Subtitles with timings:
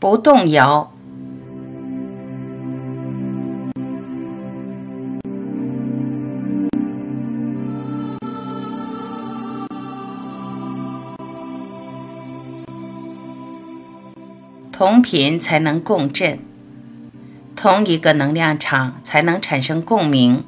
[0.00, 0.90] 不动摇。
[14.72, 16.38] 同频才能共振，
[17.54, 20.42] 同一个能量场才能产生共鸣。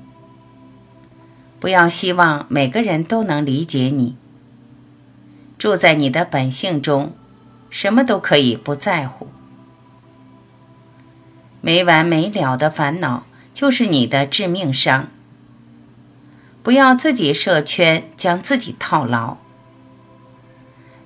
[1.60, 4.16] 不要希望每个人都能理解你。
[5.58, 7.12] 住在你的本性中，
[7.68, 9.26] 什么都可以不在乎。
[11.62, 15.08] 没完没了的烦恼就是你的致命伤。
[16.62, 19.38] 不要自己设圈，将自己套牢，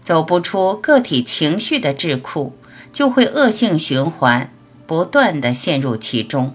[0.02, 2.50] 走不出个体情绪的桎梏。
[2.92, 4.50] 就会恶性循环，
[4.86, 6.54] 不断的陷入其中。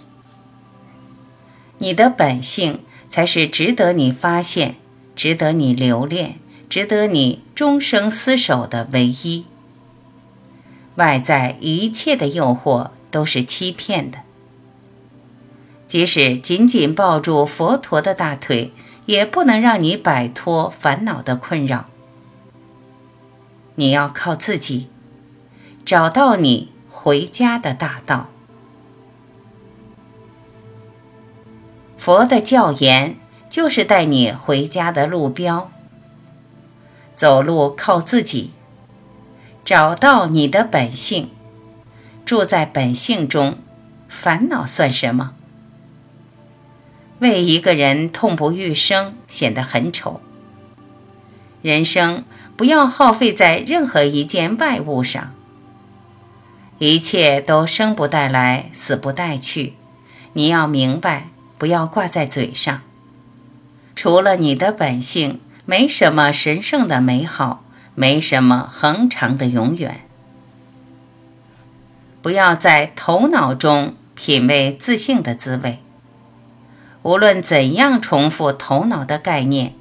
[1.78, 4.78] 你的本性才是值得你发现、
[5.16, 9.46] 值得你留恋、值得你终生厮守的唯一。
[10.96, 14.20] 外在一切的诱惑都是欺骗的，
[15.88, 18.72] 即使紧紧抱住佛陀的大腿，
[19.06, 21.86] 也不能让你摆脱烦恼的困扰。
[23.76, 24.88] 你要靠自己。
[25.84, 28.30] 找到你回家的大道。
[31.98, 33.18] 佛的教言
[33.50, 35.72] 就是带你回家的路标。
[37.16, 38.52] 走路靠自己，
[39.66, 41.32] 找到你的本性，
[42.32, 43.58] 住在本性中，
[44.08, 45.34] 烦恼算什么？
[47.20, 50.22] 为一个人痛不欲生，显得很丑。
[51.62, 52.24] 人生
[52.56, 55.34] 不要耗费在任何一件外物上。
[56.78, 59.74] 一切都生不带来，死不带去。
[60.32, 62.82] 你要明白，不要挂在嘴上。
[63.94, 70.06] 除了你的本性，没什么神圣的美好，没什么恒长的永远。
[72.22, 75.80] 不要在头脑中品味自信的滋味。
[77.04, 79.74] 无论怎样重复头脑的概念，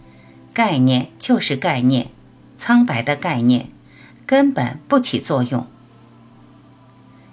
[0.54, 2.08] 概念就是概念，
[2.56, 3.68] 苍白的概念，
[4.24, 5.66] 根本不起作用。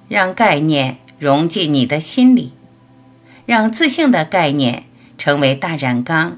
[0.10, 2.54] 让概念融进你的心里，
[3.46, 4.84] 让自信的概念
[5.18, 6.38] 成为大染缸，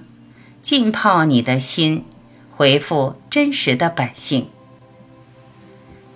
[0.61, 2.05] 浸泡你的心，
[2.55, 4.49] 回复真实的本性。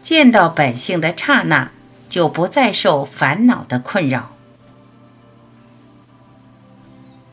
[0.03, 1.72] 见到本性的刹那，
[2.13, 4.34] 就不再受烦恼的困扰。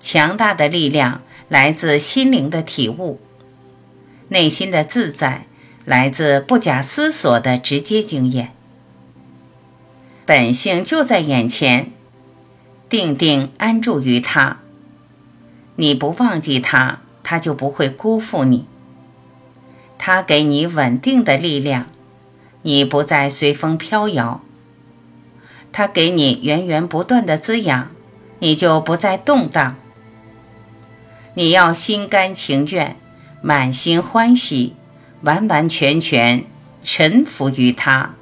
[0.00, 1.20] 强大的力量
[1.50, 3.20] 来自心灵的体悟，
[4.28, 5.44] 内心的自在
[5.84, 8.54] 来自不假思索的直接经验。
[10.24, 11.92] 本性就在眼前，
[12.88, 14.60] 定定安住于它。
[15.76, 18.64] 你不忘记它，它就不会辜负你。
[19.98, 21.88] 它给你稳定的力量，
[22.62, 24.40] 你不再随风飘摇。
[25.72, 27.90] 他给你源源不断的滋养，
[28.38, 29.76] 你就不再动荡。
[31.34, 32.96] 你要心甘情愿，
[33.40, 34.74] 满心欢喜，
[35.22, 36.44] 完完全全
[36.82, 38.14] 臣服于他。